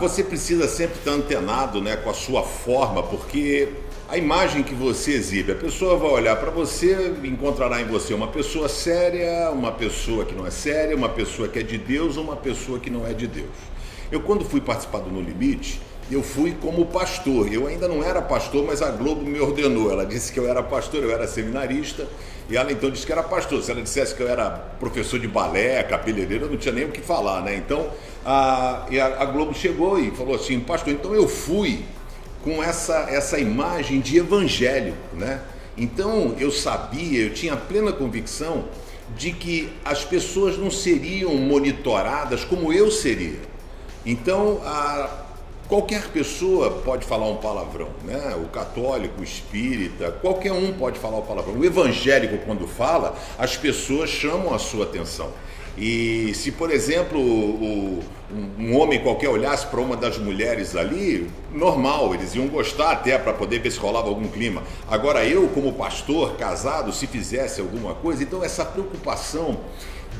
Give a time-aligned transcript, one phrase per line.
[0.00, 3.68] Você precisa sempre estar antenado né, com a sua forma, porque
[4.08, 8.28] a imagem que você exibe, a pessoa vai olhar para você encontrará em você uma
[8.28, 12.24] pessoa séria, uma pessoa que não é séria, uma pessoa que é de Deus ou
[12.24, 13.50] uma pessoa que não é de Deus.
[14.10, 15.80] Eu, quando fui participar do No Limite,
[16.10, 17.52] eu fui como pastor.
[17.52, 19.90] Eu ainda não era pastor, mas a Globo me ordenou.
[19.90, 22.08] Ela disse que eu era pastor, eu era seminarista,
[22.48, 23.62] e ela então disse que era pastor.
[23.62, 26.90] Se ela dissesse que eu era professor de balé, cabeleireiro, eu não tinha nem o
[26.90, 27.54] que falar, né?
[27.54, 27.90] Então
[28.24, 28.86] a,
[29.18, 31.84] a, Globo chegou e falou assim, pastor, então eu fui
[32.42, 35.40] com essa, essa imagem de evangélico, né?
[35.76, 38.64] Então eu sabia, eu tinha plena convicção
[39.16, 43.40] de que as pessoas não seriam monitoradas como eu seria.
[44.04, 45.26] Então, a,
[45.70, 48.36] qualquer pessoa pode falar um palavrão, né?
[48.44, 51.54] O católico, o espírita, qualquer um pode falar o palavrão.
[51.54, 55.30] O evangélico, quando fala, as pessoas chamam a sua atenção.
[55.78, 58.02] E se, por exemplo, o,
[58.58, 63.32] um homem qualquer olhasse para uma das mulheres ali, normal, eles iam gostar até para
[63.32, 64.64] poder ver se rolava algum clima.
[64.90, 69.60] Agora, eu, como pastor, casado, se fizesse alguma coisa, então essa preocupação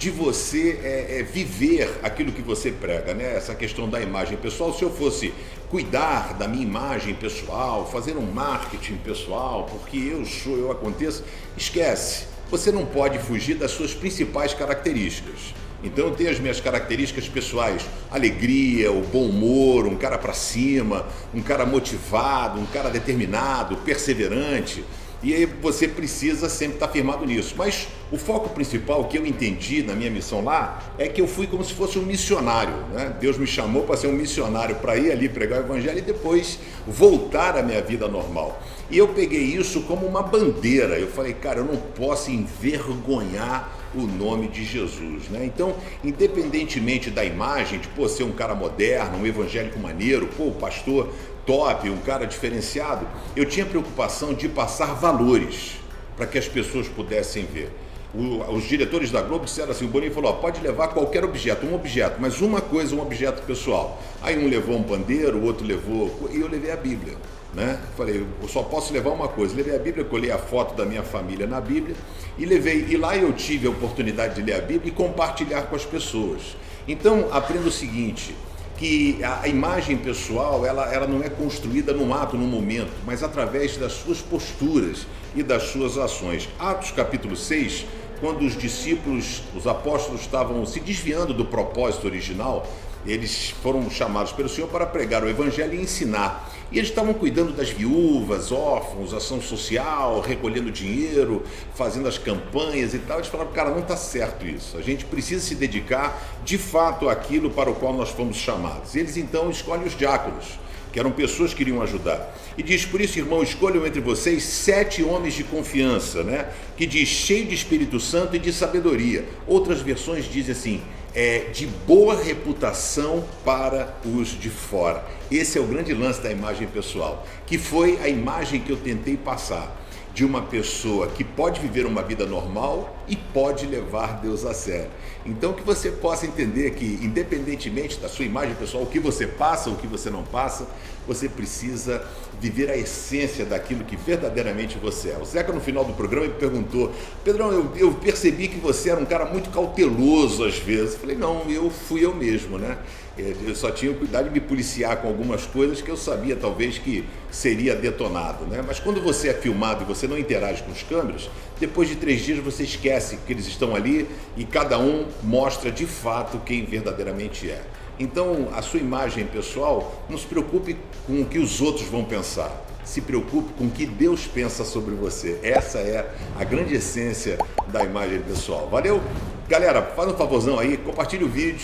[0.00, 3.36] de você é, é, viver aquilo que você prega, né?
[3.36, 4.72] Essa questão da imagem pessoal.
[4.72, 5.34] Se eu fosse
[5.68, 11.22] cuidar da minha imagem pessoal, fazer um marketing pessoal, porque eu sou, eu aconteço,
[11.54, 12.24] esquece.
[12.50, 15.54] Você não pode fugir das suas principais características.
[15.84, 21.06] Então eu tenho as minhas características pessoais, alegria, o bom humor, um cara para cima,
[21.34, 24.82] um cara motivado, um cara determinado, perseverante.
[25.22, 27.54] E você precisa sempre estar firmado nisso.
[27.56, 31.46] Mas o foco principal que eu entendi na minha missão lá é que eu fui
[31.46, 32.74] como se fosse um missionário.
[32.92, 33.14] Né?
[33.20, 36.58] Deus me chamou para ser um missionário, para ir ali pregar o evangelho e depois
[36.86, 38.62] voltar à minha vida normal.
[38.90, 40.98] E eu peguei isso como uma bandeira.
[40.98, 45.44] Eu falei, cara, eu não posso envergonhar o nome de Jesus, né?
[45.44, 50.52] Então, independentemente da imagem, de pô, ser um cara moderno, um evangélico maneiro, pô, o
[50.52, 51.12] pastor
[51.50, 55.80] top, um cara diferenciado, eu tinha preocupação de passar valores
[56.16, 57.72] para que as pessoas pudessem ver.
[58.14, 61.66] O, os diretores da Globo disseram assim: o Boninho falou, ó, pode levar qualquer objeto,
[61.66, 64.00] um objeto, mas uma coisa, um objeto pessoal.
[64.22, 66.28] Aí um levou um pandeiro, o outro levou.
[66.32, 67.14] E eu levei a Bíblia.
[67.52, 67.80] Né?
[67.96, 69.56] Falei, eu só posso levar uma coisa.
[69.56, 71.96] Levei a Bíblia, colhei a foto da minha família na Bíblia
[72.38, 72.86] e levei.
[72.88, 76.56] E lá eu tive a oportunidade de ler a Bíblia e compartilhar com as pessoas.
[76.86, 78.34] Então, aprenda o seguinte:
[78.80, 83.76] que a imagem pessoal ela, ela não é construída num ato, num momento, mas através
[83.76, 86.48] das suas posturas e das suas ações.
[86.58, 87.84] Atos capítulo 6,
[88.20, 92.66] quando os discípulos, os apóstolos estavam se desviando do propósito original,
[93.06, 96.52] eles foram chamados pelo Senhor para pregar o evangelho e ensinar.
[96.70, 101.42] E eles estavam cuidando das viúvas, órfãos, ação social, recolhendo dinheiro,
[101.74, 103.18] fazendo as campanhas e tal.
[103.18, 104.76] Eles falaram, cara, não está certo isso.
[104.76, 108.94] A gente precisa se dedicar de fato àquilo para o qual nós fomos chamados.
[108.94, 110.60] Eles então escolhem os diáconos,
[110.92, 112.36] que eram pessoas que iriam ajudar.
[112.56, 116.50] E diz, por isso, irmão, escolham entre vocês sete homens de confiança, né?
[116.76, 119.24] Que diz, cheio de Espírito Santo e de sabedoria.
[119.46, 120.82] Outras versões dizem assim,
[121.14, 125.04] é, de boa reputação para os de fora.
[125.30, 129.16] Esse é o grande lance da imagem pessoal, que foi a imagem que eu tentei
[129.16, 129.76] passar
[130.12, 134.90] de uma pessoa que pode viver uma vida normal e pode levar Deus a sério.
[135.24, 139.70] Então que você possa entender que, independentemente da sua imagem pessoal, o que você passa,
[139.70, 140.66] o que você não passa,
[141.06, 142.06] você precisa
[142.40, 145.18] viver a essência daquilo que verdadeiramente você é.
[145.18, 146.92] O Zeca, no final do programa, me perguntou:
[147.24, 150.94] Pedrão, eu, eu percebi que você era um cara muito cauteloso às vezes.
[150.94, 152.78] Eu falei: não, eu fui eu mesmo, né?
[153.18, 156.78] É, eu só tinha cuidado de me policiar com algumas coisas que eu sabia talvez
[156.78, 158.62] que seria detonado, né?
[158.66, 162.22] Mas quando você é filmado e você não interage com os câmeras, depois de três
[162.22, 167.50] dias você esquece que eles estão ali e cada um mostra de fato quem verdadeiramente
[167.50, 167.62] é.
[167.98, 170.76] Então, a sua imagem pessoal, não se preocupe
[171.06, 172.50] com o que os outros vão pensar.
[172.82, 175.38] Se preocupe com o que Deus pensa sobre você.
[175.42, 177.38] Essa é a grande essência
[177.68, 178.68] da imagem pessoal.
[178.70, 179.02] Valeu?
[179.46, 181.60] Galera, faz um favorzão aí, compartilhe o vídeo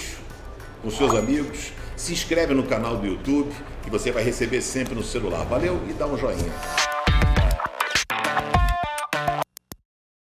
[0.83, 3.51] com seus amigos, se inscreve no canal do YouTube,
[3.83, 5.45] que você vai receber sempre no celular.
[5.45, 6.53] Valeu e dá um joinha.